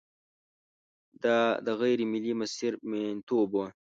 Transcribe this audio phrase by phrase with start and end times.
[1.23, 3.59] دا د غېر ملي مسیر میینتوب و.